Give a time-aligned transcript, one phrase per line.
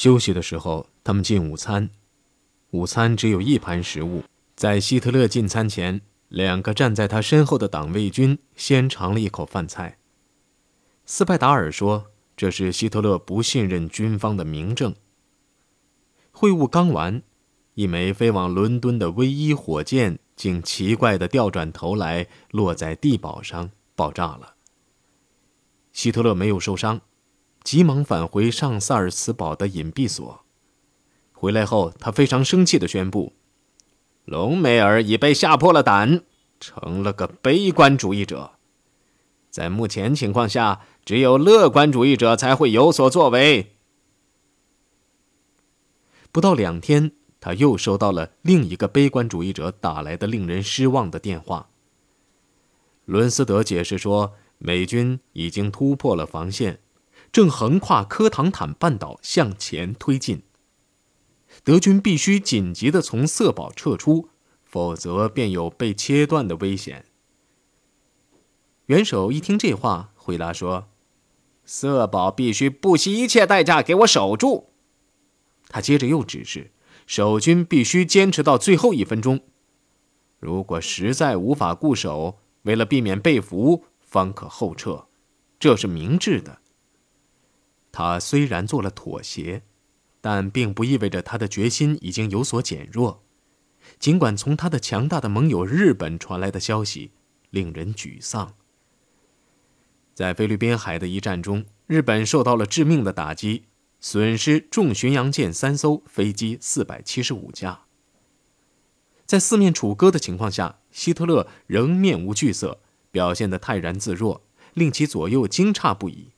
[0.00, 1.90] 休息的时候，他们进午餐，
[2.70, 4.24] 午餐只有一盘食物。
[4.56, 9.98] 在希特勒进餐前，两个站在他身后的党卫军先尝了一口饭菜。
[11.04, 14.94] 斯派达尔说：“这是希特勒不信任军方的明证。”
[16.32, 17.20] 会晤刚完，
[17.74, 24.54] 一枚飞往伦敦的 V 一火箭竟奇怪地调转头来，落在地堡上，爆炸了。
[25.92, 27.02] 希特勒没有受伤，
[27.62, 30.44] 急忙返回上萨尔茨堡的隐蔽所。
[31.32, 33.32] 回来后，他非常生气地宣布。
[34.24, 36.22] 隆美尔已被吓破了胆，
[36.60, 38.52] 成了个悲观主义者。
[39.50, 43.74] 在目前情况下，只有乐观主义者才会有所作为。
[46.30, 51.70] 不到两天，他又收到了另一个悲观主义者打来的令人失望的电话。
[53.06, 56.78] 伦斯德解释说，美军已经突破了防线，
[57.32, 60.42] 正横跨科唐坦半岛向前推进。
[61.64, 64.28] 德军必须紧急地从色堡撤出，
[64.62, 67.06] 否则便有被切断的危险。
[68.86, 70.88] 元首一听这话，回答说
[71.64, 74.70] ：“色堡必须不惜一切代价给我守住。”
[75.68, 76.72] 他接着又指示
[77.06, 79.40] 守军必须坚持到最后一分钟，
[80.38, 85.06] 如果实在无法固守，为了避免被俘，方可后撤，
[85.58, 86.58] 这是明智的。
[87.92, 89.62] 他虽然做了妥协。
[90.22, 93.22] 但并不意味着他的决心已经有所减弱，
[93.98, 97.12] 尽管从他的强大的盟友日本传来的消息
[97.48, 98.52] 令人沮丧。
[100.14, 103.64] 在菲律宾海的一战中，日本受到了致命的打击，
[103.98, 107.84] 损失重巡洋舰三艘，飞机四百七十五架。
[109.24, 114.42] 在四面楚歌的情况下，希特勒仍面无惧色，表现得泰然自若，
[114.74, 116.32] 令其左右惊诧不已。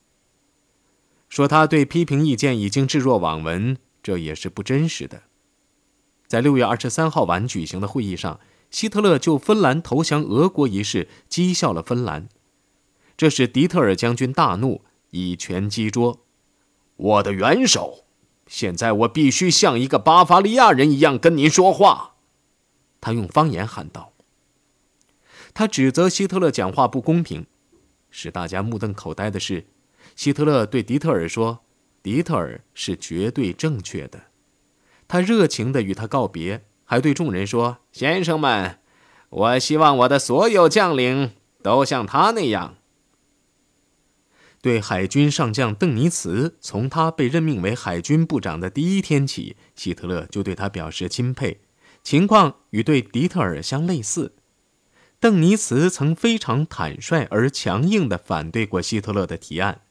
[1.32, 5.22] 说他对批评意见已经置若罔闻，这也是不真实的。
[6.26, 8.38] 在六月二十三号晚举行的会议上，
[8.70, 12.28] 希特勒就芬兰投降俄国一事讥笑了芬兰，
[13.16, 14.82] 这使迪特尔将军大怒，
[15.12, 16.20] 以拳击桌
[16.96, 18.04] ：“我的元首，
[18.46, 22.16] 现在我必须像一个巴伐利亚人一样跟您说话。”
[23.00, 24.12] 他用方言喊道。
[25.54, 27.46] 他指责希特勒讲话不公平，
[28.10, 29.68] 使大家目瞪口呆的是。
[30.16, 31.64] 希特勒对迪特尔说
[32.02, 34.24] ：“迪特尔是绝对正确的。”
[35.08, 38.78] 他热情地与他告别，还对众人说：“先生们，
[39.30, 42.76] 我希望我的所有将领都像他那样。”
[44.62, 51.62] 对海军上将邓尼茨，从他被任命为海军部长的第一天起，希特勒就对他表示钦佩。
[52.04, 54.36] 情况与对迪特尔相类似。
[55.18, 59.82] 邓尼茨曾非常坦率而强硬地反对过希特勒的提案。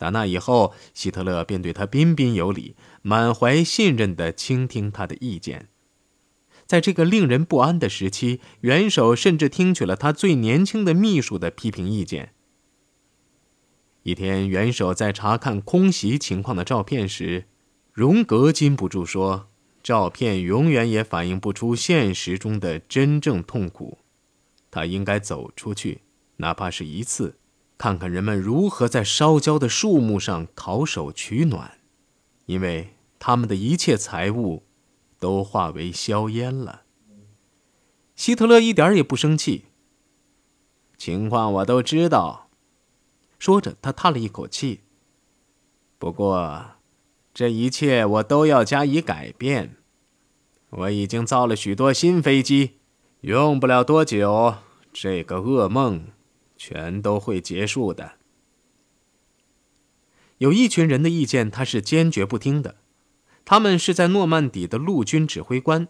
[0.00, 5.68] 打那以后，希特勒便对他彬彬有礼，满怀信任地倾听他的意见。
[6.64, 12.32] 在这个令人不安的时期，元首甚至听取了他最年轻的秘书的批评意见。
[14.04, 17.44] 一天，元首在查看空袭情况的照片时，
[17.92, 19.50] 荣格禁不住说
[19.84, 23.98] ：“照片永远也反映不出现实中的真正痛苦。
[24.70, 26.00] 他应该走出去，
[26.38, 27.36] 哪怕是一次。”
[27.80, 31.78] 看看人们如何在烧焦的树木上烤手取暖，
[32.44, 34.64] 因为他们的一切财物
[35.18, 36.82] 都化为硝烟了。
[38.14, 39.64] 希特勒一点也不生气。
[40.98, 42.50] 情况我都知道，
[43.38, 44.80] 说着他叹了一口气。
[45.98, 46.72] 不过，
[47.32, 49.76] 这一切我都要加以改变。
[50.68, 52.72] 我已经造了许多新飞机，
[53.22, 54.56] 用不了多久，
[54.92, 56.08] 这个噩梦。
[56.62, 58.12] 全都会结束的。
[60.36, 62.76] 有一群人的意见，他是坚决不听的。
[63.46, 65.88] 他们是在诺曼底的陆军指挥官，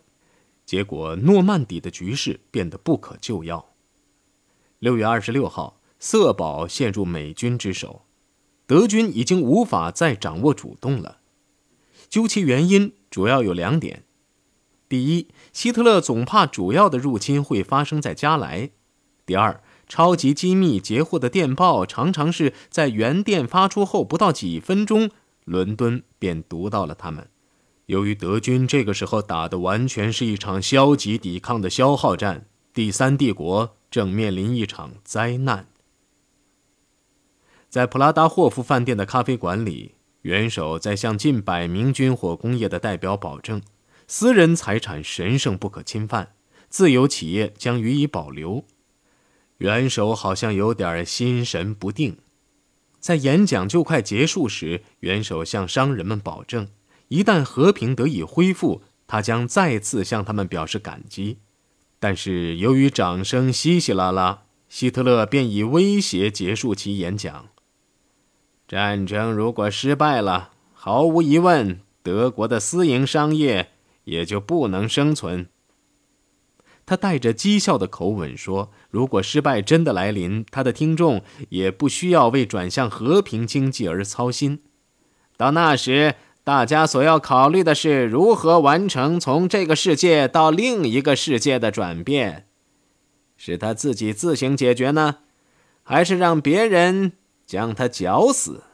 [0.64, 3.72] 结果诺曼底的局势变得不可救药。
[4.78, 8.04] 六月二十六号，色堡陷入美军之手，
[8.68, 11.18] 德军已经无法再掌握主动了。
[12.08, 14.04] 究其原因，主要有两点：
[14.88, 18.68] 第一，希特勒总怕主要的入侵会发生在加莱；
[19.26, 19.60] 第二。
[19.90, 25.10] 超级机密截获的电报常常是在原电发出后不到几分钟，
[25.44, 27.28] 伦敦便读到了他们。
[27.86, 35.66] 由于德军这个时候打的完全是一场消极抵抗的消耗战，第三帝国正面临一场灾难。
[37.68, 43.60] 在普拉达霍夫饭店的咖啡馆里，元首在向近百名军火工业的代表保证：
[44.06, 46.34] 私人财产神圣不可侵犯，
[46.68, 48.64] 自由企业将予以保留。
[49.60, 52.16] 元首好像有点心神不定，
[52.98, 56.68] 在演讲就快结束时，元首向商人们保证，
[57.08, 61.40] 一旦和平得以恢复，他将再次向他们表示感激。
[61.98, 67.48] 但是由于掌声稀稀拉拉，希特勒便以威胁结束其演讲。
[68.66, 73.72] 战争如果失败了，毫无疑问，德国的私营商业
[74.04, 75.48] 也就不能生存。
[76.90, 84.64] 他带着讥笑的口吻说：“如果失败真的来临，他的听众也不需要为转向和平经济而操心。
[85.36, 92.48] 到那时，大家所要考虑的是如何完成从这个世界到另一个世界的转变。
[93.36, 95.18] 是他自己自行解决呢，
[95.84, 97.12] 还是让别人
[97.46, 98.64] 将他绞死，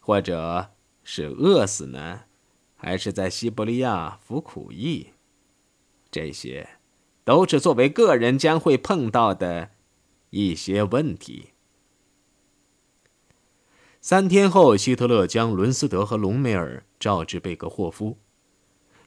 [0.00, 0.70] 或者
[1.02, 2.22] 是饿死呢？
[2.74, 5.08] 还是在西伯利亚服苦役？
[6.10, 6.66] 这些。”
[7.24, 9.70] 都是作为个人将会碰到的
[10.30, 11.50] 一些问题。
[14.00, 18.18] 三天后，希特勒将伦斯德和隆美尔召至贝格霍夫。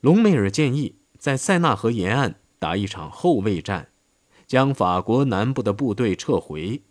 [0.02, 3.90] 隆美尔建议在塞纳河沿岸打一场后卫战，
[4.48, 6.82] 将法国南部的部队撤回，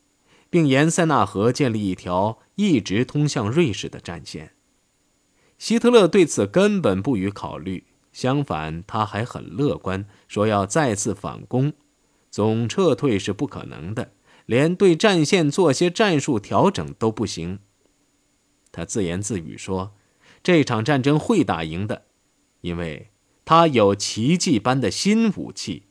[0.49, 4.53] 并沿塞纳河建立一条一直通向瑞士的战线。
[5.59, 7.85] 希特勒对此根本不予考虑。
[8.17, 11.75] 相反，他还很乐观，说要再次反攻，
[12.31, 14.13] 总撤退是不可能的，
[14.47, 17.59] 连对战线做些战术调整都不行。
[18.73, 19.93] 他自言自语说
[20.43, 22.05] ：“这场战争会打赢的，
[22.63, 23.11] 因为
[23.45, 25.83] 他有奇迹般的新武器。”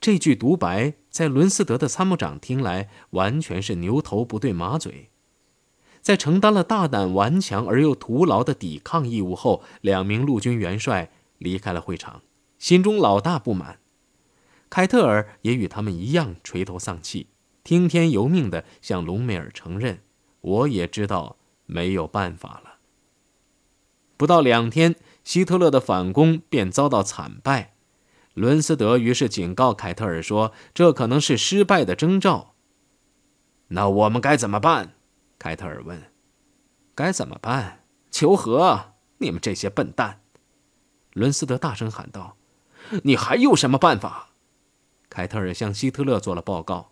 [0.00, 5.10] 这句独白在伦斯德的参谋长听来完全是牛头不对马嘴。
[6.00, 11.10] 在承担了大胆顽强而又徒劳的抵抗义务后，两名陆军元帅。
[11.38, 12.22] 离开了会场，
[12.58, 13.80] 心中老大不满。
[14.70, 17.28] 凯特尔也与他们一样垂头丧气，
[17.62, 20.00] 听天由命地向隆美尔承认
[20.40, 21.36] ：“我也知道
[21.66, 22.78] 没有办法了。”
[24.16, 27.74] 不到两天，希特勒的反攻便遭到惨败。
[28.32, 32.54] 伦斯德于是警告凯特尔说：“这可能是失败的征兆。”
[33.68, 34.94] 那我们该怎么办？
[35.38, 36.10] 凯特尔问。
[36.96, 37.84] “该怎么办？
[38.10, 38.94] 求和！
[39.18, 40.22] 你们这些笨蛋！”
[41.14, 42.36] 伦斯德大声喊道
[43.04, 44.30] ：“你还有什么办法？”
[45.08, 46.90] 凯特尔向希特勒做了报告。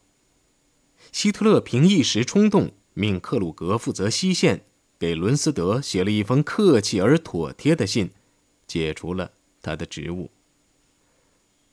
[1.11, 4.65] 希特勒凭一时冲动，命克鲁格负责西线，
[4.99, 8.13] 给伦斯德写了一封客气而妥帖的信，
[8.67, 10.31] 解除了他的职务。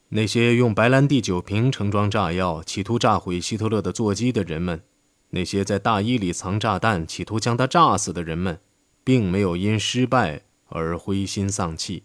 [0.08, 4.82] 那些用白兰地酒瓶盛装炸药，企图炸毁希特勒的座机的人们，
[5.30, 8.60] 那些在大衣里藏炸弹，企图将他炸死的人们，
[9.04, 12.02] 并没有因失败而灰心丧气。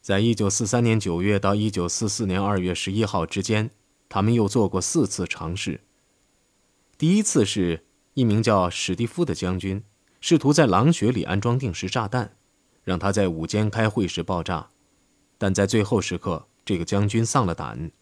[0.00, 3.70] 在一九四三年九月到一九四四年二月十一号之间，
[4.08, 5.82] 他们又做过四次尝试。
[6.96, 9.84] 第一次是一名叫史蒂夫的将军
[10.18, 12.34] 试图在狼穴里安装定时炸弹，
[12.82, 14.70] 让他在午间开会时爆炸，
[15.36, 17.92] 但在最后时刻，这个将军丧了胆。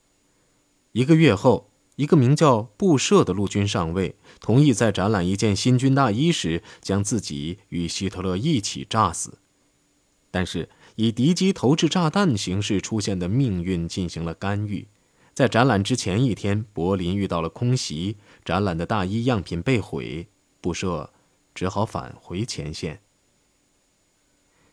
[0.93, 9.39] 一个月后，一个名叫布舍的陆军上尉同意在展览一件新军大衣时，将自己与希特勒一起炸死，
[10.31, 10.69] 但是。
[11.01, 14.89] 以敌机投掷炸弹形式出现的命运进行了干预。
[15.33, 20.27] 在展览之前一天，柏林遇到了空袭，展览的大衣样品被毁，
[20.61, 21.13] 布设
[21.55, 23.01] 只好返回前线。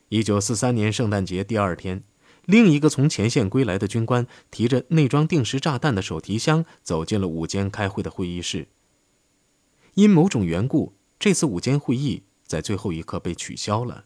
[0.10, 2.04] 一九四三年圣诞节第二天，
[2.46, 8.70] 另一个从前线归来的军官提着内装定时炸弹的手提箱走进了午间开会的会议室。
[9.94, 14.06] 因某种缘故，这次午间会议在最后一刻被取消了。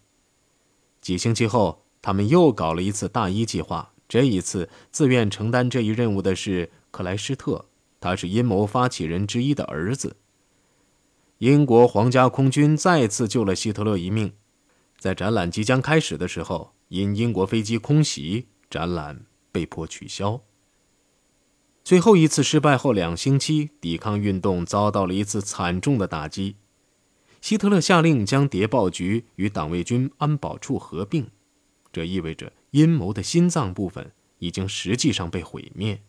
[0.99, 1.85] 几星期后。
[2.01, 3.93] 他们又搞了一次大一计划。
[4.07, 7.65] 这一次，自愿承担这一任务的是克莱施特，
[7.99, 10.15] 他是阴谋发起人之一的儿子。
[11.37, 14.33] 英国皇家空军再次救了希特勒一命。
[14.97, 20.41] 在展览即将开始的时候，因英国飞机空袭，展览被迫取消。
[21.83, 26.55] 最后一次失败后两星期，抵抗运动遭到了一次惨重的打击。
[27.39, 31.29] 希特勒下令将谍报局与党卫军安保处合并。
[31.99, 36.01] 这意味着阴谋的心脏部分已经实际上被毁灭。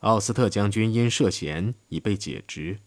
[0.00, 2.80] 奥斯特将军因涉嫌已被解职，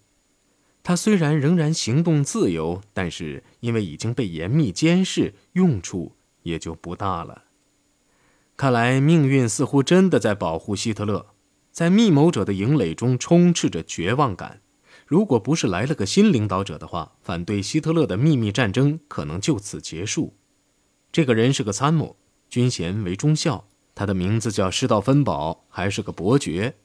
[0.83, 7.45] 他虽然仍然行动自由，但是因为已经被严密监视，用处也就不大了。
[8.55, 11.33] 看来命运似乎真的在保护希特勒，
[11.71, 14.61] 在密谋者的营垒中充斥着绝望感。
[15.07, 20.35] 如果不是来了个新领导者的话，反对希特勒的秘密战争可能就此结束。
[21.11, 22.15] 这个人是个参谋，
[22.49, 23.67] 军衔为中校。
[23.93, 26.75] 他的名字叫施道芬堡，还是个伯爵。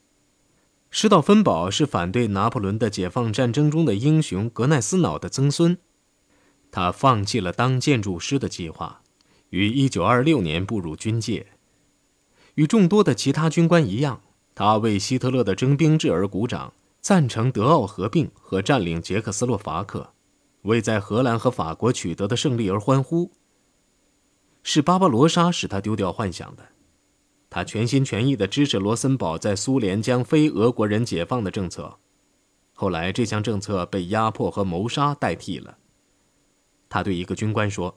[0.91, 5.79] 施道芬堡是反对拿破仑的解放战争中的英雄格奈斯瑙的曾孙。
[6.73, 9.03] 他放弃了当建筑师的计划，
[9.51, 11.47] 于1926年步入军界。
[12.57, 14.23] 与众多的其他军官一样，
[14.55, 20.13] 他为希特勒的征兵制而鼓掌，赞成德奥合并和占领捷克斯洛伐克，
[20.63, 23.31] 为在荷兰和法国取得的胜利而欢呼。
[24.69, 26.71] 是巴巴罗莎使他丢掉幻想的。
[27.49, 31.99] 他全心全意地支持罗森堡在苏联将非俄国人解放的政策，
[32.73, 35.79] 后来这项政策被压迫和谋杀代替了。
[36.89, 37.97] 他对一个军官说：“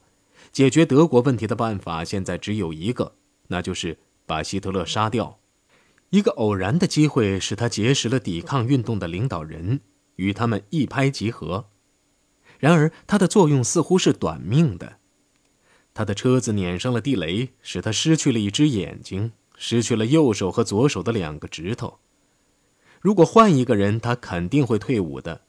[0.53, 3.15] 解决德国问题的办法现在只有一个，
[3.47, 3.97] 那就是
[4.27, 5.39] 把希特勒杀掉。”
[6.11, 9.81] 一个偶然的机会使他结识了抵抗运动的领导人，
[10.17, 11.69] 与他们一拍即合。
[12.59, 14.98] 然而，他的作用似乎是短命的。
[15.99, 19.33] 他的车子碾上了地雷，使他失去了一只眼睛。
[19.57, 21.99] 失去了右手和左手的两个指头。
[23.01, 25.41] 如果换一个人，他肯定会退伍的。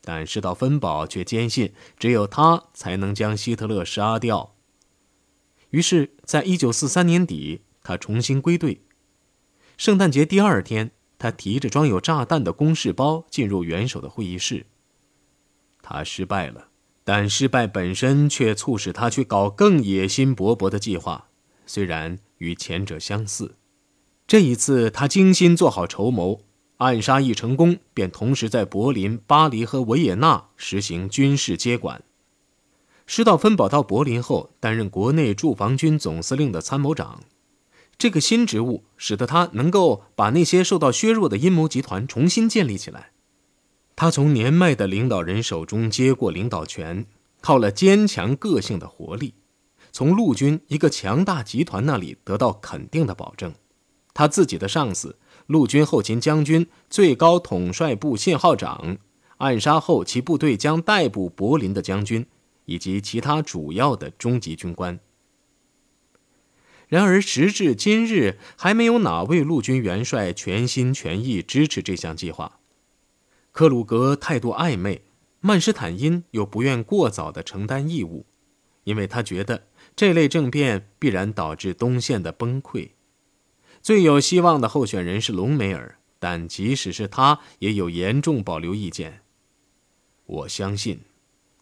[0.00, 4.56] 但是道芬堡却坚信，只有他才能将希特勒杀掉。
[5.70, 8.80] 于是，在一九四三年底，他重新归队。
[9.76, 14.66] 圣诞节第二天，他提着装有炸弹的公事包进入元首的会议室。
[15.80, 16.66] 他失败了，
[17.04, 21.28] 但失败本身却促使他去搞更野心勃勃的计划。
[21.66, 22.18] 虽然。
[22.38, 23.54] 与前者相似，
[24.26, 26.42] 这一次他精心做好筹谋，
[26.76, 32.02] 暗杀一成功，便同时在柏林、巴黎和维也纳实行军事接管。
[33.06, 37.22] 施道芬堡到柏林后，担任国内驻防军总司令的参谋长。
[37.96, 43.12] 这个新职务使得他能够把那些受到削弱的阴谋集团重新建立起来。
[43.96, 47.06] 他从年迈的领导人手中接过领导权，
[47.40, 49.34] 靠了坚强个性的活力。
[49.92, 53.54] 从陆军一个强大集团那里得到肯定的保证，
[54.12, 58.98] 他自己的上司陆军后勤将军、最高统帅部信号长，
[59.36, 62.26] 暗杀后其部队将逮捕柏林的将军
[62.64, 64.98] 以及其他主要的中级军官。
[66.88, 72.58] 然而，时至今日，还没有哪位陆军元帅全心全意支持这项计划。
[73.54, 75.02] 克鲁格态度暧昧，
[75.38, 78.26] 曼施坦因又不愿过早的承担义务，
[78.82, 79.68] 因为他觉得。
[79.94, 82.90] 这类政变必然导致东线的崩溃。
[83.80, 89.20] 最有希望的候选人是隆美尔，但即使是他，也有严重保留意见。
[90.26, 91.02] 我相信，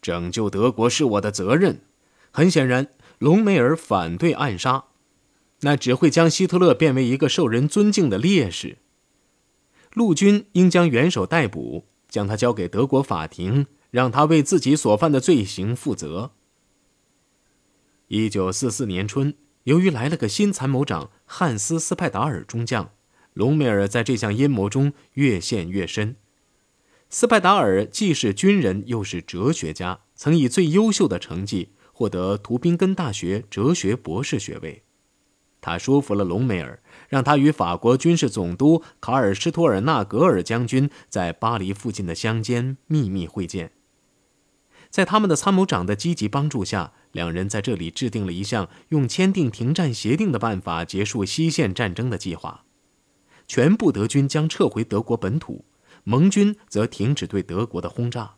[0.00, 1.82] 拯救德国是我的责任。
[2.30, 4.84] 很显然，隆美尔反对暗杀，
[5.61, 8.78] 那只会将希特勒变为一个受人尊敬的烈士。
[9.94, 16.32] 陆军应将元首逮捕，将他交给德国法庭，让他为自己所犯的罪行负责。
[18.08, 19.34] 一九四四年春，
[19.64, 22.90] 由于来了个新参谋长汉斯·斯派达尔中将，
[23.34, 26.16] 隆美尔在这项阴谋中越陷越深。
[27.11, 34.82] 斯派达尔既是军人，又是哲学家，曾以最优秀的成绩获得图宾根大学哲学博士学位。
[35.61, 36.82] 他说服了隆美尔，
[37.12, 43.73] 让他与法国军事总督卡尔施托尔纳格尔将军在巴黎附近的乡间秘密会见。
[44.88, 46.92] 在他们的参谋长的积极帮助下。
[47.12, 52.64] 两人在这里制定了一项用签订停战协定的办法结束西线战争的计划。
[53.47, 55.66] 全部德军将撤回德国本土，
[56.04, 58.37] 盟军则停止对德国的轰炸。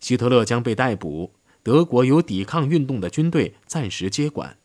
[0.00, 4.58] 希特勒将被逮捕，德国由抵抗运动的军队暂时接管。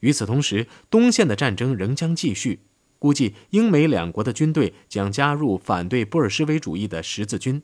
[0.00, 2.60] 与此同时，东线的战争仍将继续。
[3.02, 7.60] 估计英美两国的军队将加入反对布尔什维主义的十字军。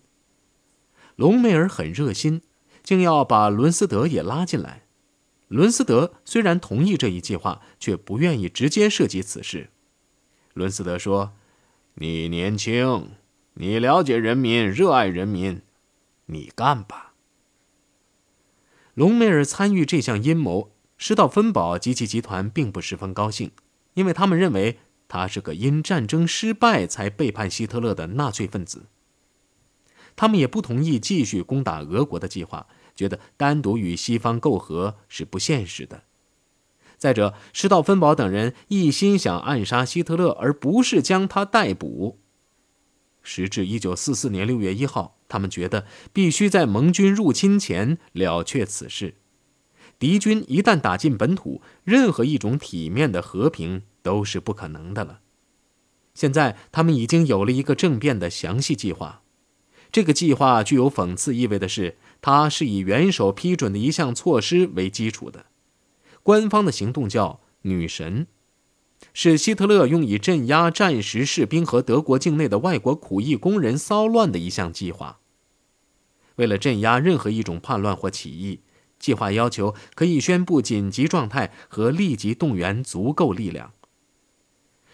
[1.15, 2.43] 隆美尔很热心，
[2.83, 4.83] 竟要把伦斯德也拉进来。
[5.47, 9.71] 伦斯德虽然同意这一计划，却不愿意直接涉及此事。
[10.55, 11.35] 伦斯德说
[11.95, 13.11] ：“你年轻，
[13.55, 15.63] 你了解人民，热爱人民，
[16.27, 17.15] 你干吧。”
[18.95, 23.53] 隆美尔参与这项阴谋，施道芬堡及其集团并不十分高兴，
[23.95, 28.87] 因为他们认为他是个因战争失败才背叛希特勒的纳粹分子。
[30.15, 32.67] 他们也不同意继续攻打俄国的计划。
[32.95, 36.03] 觉得单独与西方媾和是不现实的。
[36.97, 42.19] 再者，施道芬堡等人一心想暗杀希特勒，而不是将他逮捕。
[43.23, 49.15] 时至一九四四年六月一号，他们觉得必须在盟军入侵前了却此事。
[50.01, 55.21] 敌军一旦打进本土，任何一种体面的和平都是不可能的了。
[56.15, 59.23] 现在，他们已经有了一个政变的详细计划。
[59.91, 61.97] 这个计划具有讽刺意味的是。
[62.21, 65.47] 它是以元首批准的一项措施为基础的，
[66.25, 68.27] 官方的行动叫“女神”，
[69.15, 75.21] 是希特勒用以镇压战时士兵和德国境内的外国苦役工人骚乱的一项计划。
[76.35, 78.63] 为了镇压任何一种叛乱或起义，
[78.99, 83.75] 计划要求可以宣布紧急状态和立即动员足够力量。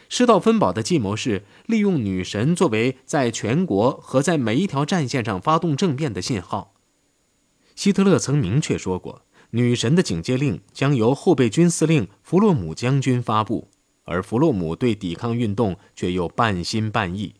[0.08, 6.74] 施道芬堡的计谋是利用女神作为在全国和在每一条战线上发动政变的信号。
[7.74, 13.68] 希特勒曾明确说过，女神的警戒令将由后备军司令弗洛姆将军发布，
[14.04, 17.34] 而弗洛姆对抵抗运动却又半信半疑。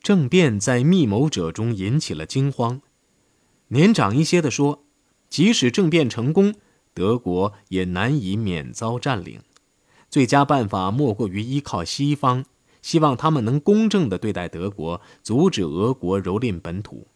[0.00, 2.80] 政变在密谋者中引起了惊慌。
[3.68, 4.84] 年长一些的说，
[5.28, 6.54] 即使政变成功，
[6.94, 9.40] 德国也难以免遭占领。
[10.10, 12.44] 最佳办法莫过于依靠西方，
[12.80, 17.06] 希望他们能公正地对待德国，阻止俄国蹂躏本土。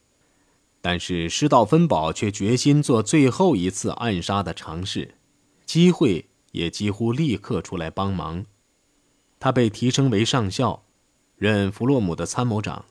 [0.80, 5.14] 但是施道芬堡却决心做最后一次暗杀的尝试，
[5.64, 8.44] 机会也几乎立刻出来帮忙。
[9.38, 10.82] 他被提升为上校，
[11.36, 12.84] 任弗洛姆的参谋长。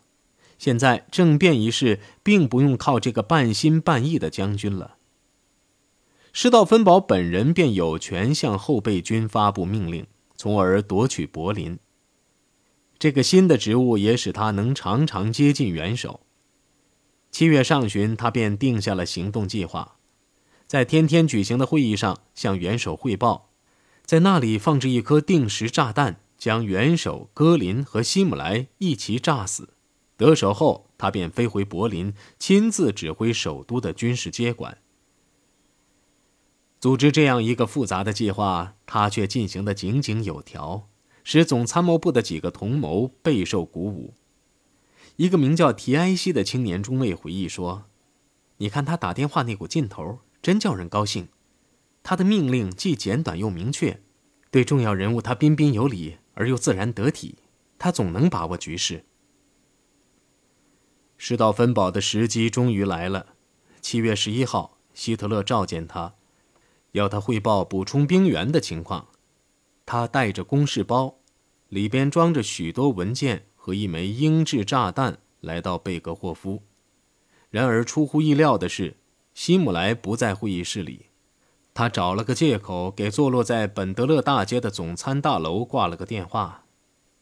[0.58, 4.96] 现在政变一事并不用靠这个半心半意的将军了。
[6.34, 10.08] 施道芬堡本人便有权向后备军发布命令，
[10.38, 11.78] 从而夺取柏林。
[12.98, 16.22] 这个新的职务也使他能常常接近元首。
[17.32, 19.98] 七月上旬，他便定下了行动计划，
[20.68, 23.50] 在天天举行的会议上向元首汇报，
[24.06, 29.70] 在那里放置一颗定时炸弹，将元首、戈林和希姆莱一起炸死。
[30.16, 34.78] 得手后，他便飞回柏林，亲自指挥首都的军事接管。
[36.82, 40.90] 组织这样一个复杂的计划，他却进行得井井有条，
[41.24, 44.16] 使总参谋部的几个同谋备受鼓舞。
[45.18, 47.86] 一个名叫提埃西的青年中尉回忆说
[48.58, 51.28] ：“你看他打电话那股劲头，真叫人高兴。
[52.02, 54.02] 他的命令既简短又明确，
[54.50, 57.36] 对重要人物他彬彬有礼而又自然得体，
[57.78, 59.06] 他总能把握局势。”
[61.20, 63.36] 施道芬堡的时机终于来了。
[63.80, 66.16] 七月十一号，希特勒召见他，
[66.92, 69.08] 要他汇报补充兵员的情况。
[69.86, 71.16] 他带着公事包，
[71.70, 76.64] 里边装着许多文件和一枚英制炸弹，来到贝格霍夫。
[77.50, 78.98] 然而出乎意料的是，
[79.34, 81.08] 希姆莱不在会议室里。
[81.74, 86.66] 他找了个借口，给坐落在本德勒大街的总参大楼挂了个电话。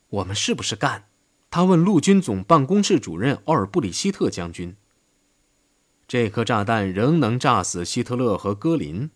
[0.09, 1.05] 我们是不是干？
[1.51, 4.75] 他问陆军总办公室主任奥尔布里希特将军
[6.07, 9.09] ：“这颗炸弹仍能炸死希特勒和戈林？”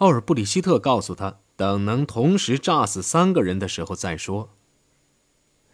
[0.00, 4.48] 奥尔布里希特告诉他：“等能同时炸死三个人的时候再说。”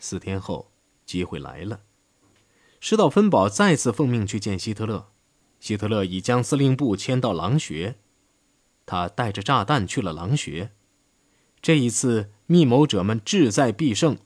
[0.00, 0.72] 四天后，
[1.04, 1.82] 机会来了。
[2.80, 5.06] 施道芬堡再次奉命去见希特勒，
[5.60, 7.94] 希特勒已将司令部迁到狼穴，
[8.84, 10.72] 他带着炸弹去了狼穴。
[11.62, 14.18] 这一次，密谋者们志在必胜。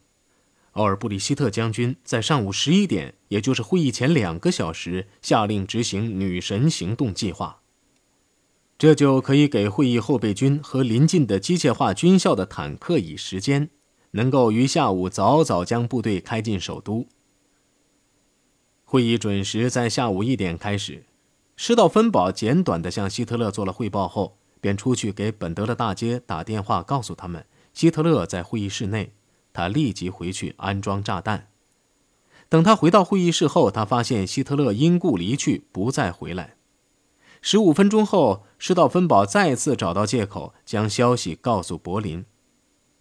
[0.73, 7.60] 奥尔布里希特将军在上午十一点，也就是会议前两个小时，下令执行“女神行动计划”。
[8.81, 13.69] 这就可以给会议后备军和临近的机械化军校的坦克以时间，
[14.13, 17.07] 能够于下午早早将部队开进首都。
[18.83, 21.05] 会议准时在下午一点开始。
[21.57, 29.13] 施道芬堡简短地向希特勒做了汇报后，便出去给本德勒大街打电话，告诉他们希特勒在会议室内。
[29.53, 31.49] 他立即回去安装炸弹。
[32.49, 36.57] 等他回到会议室后，他发现希特勒因故离去，不再回来。
[37.43, 42.25] 十五分钟后，施道芬堡再次找到借口，将消息告诉柏林。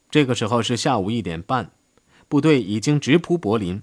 [0.09, 1.71] 这个时候是下午一点半，
[2.27, 3.81] 部队已经直扑柏林。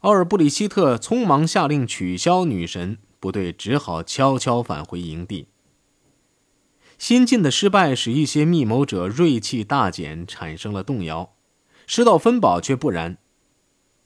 [0.00, 5.48] 奥尔布里希特匆忙下令取消女神，部队只好悄悄返回营地。
[6.96, 11.34] 新晋的失败使一些密谋者锐气大减，产生了动摇。
[11.86, 13.18] 施道芬堡却不然，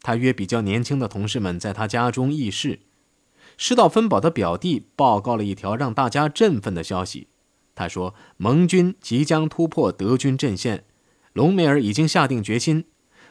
[0.00, 2.80] 他约比较年轻的同事们在他家中议事。
[3.56, 7.28] 施道芬堡的表弟报告了一条让大家振奋的消息。
[7.74, 10.84] 他说，盟军即将突破德军阵线，
[11.32, 12.84] 隆美尔已经下定决心，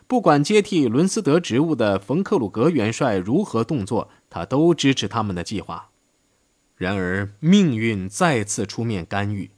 [0.08, 5.90] 不管接替伦斯德职务的冯克鲁格元帅如何动作，他都支持他们的计划。
[6.76, 9.52] 然而，命运再次出面干预。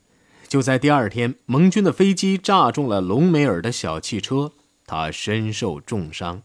[0.48, 4.52] 就在第二天，盟军的飞机炸中了隆美尔的小汽车，
[4.86, 6.44] 他身受重伤。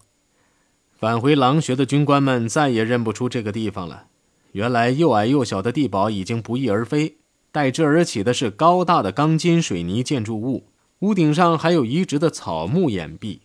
[0.96, 4.06] 返回狼穴的军官们再也认不出这个地方了。
[4.52, 7.18] 原来又矮又小的地堡已经不翼而飞，
[7.52, 10.68] 代之而起的是高大的钢筋水泥建筑物，
[11.00, 13.40] 屋顶上还有移植的草木掩蔽。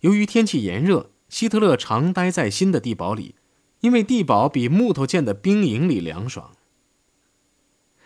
[0.00, 3.36] 由于天气炎热，希特勒常待在新的地堡里。
[3.80, 6.52] 因为地堡比木头建的兵营里凉爽。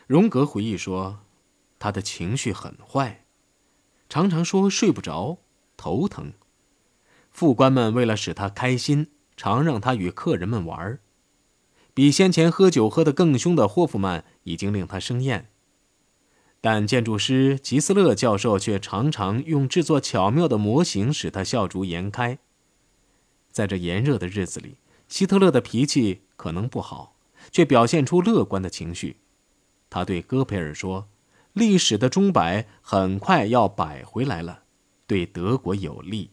[0.08, 1.20] 荣格回忆说，
[1.78, 3.24] 他的情绪很坏，
[4.08, 5.38] 常常说睡不着、
[5.76, 6.32] 头疼。
[7.30, 11.00] 副官们为了使他开心，常让他与客人们玩儿。
[11.92, 15.48] 比先前喝酒喝得更凶的霍夫曼已经令他生厌。
[16.60, 22.38] 但建筑师吉斯勒教授却常常用制作巧妙的模型使他笑逐颜开。
[23.50, 24.76] 在这炎热的日子里，
[25.08, 27.16] 希特勒的脾气可能不好，
[27.50, 29.16] 却表现出乐观的情绪。
[29.88, 31.08] 他对戈培尔说
[31.54, 34.64] ：“历史的钟摆很快要摆回来了，
[35.06, 36.30] 对德国有利。”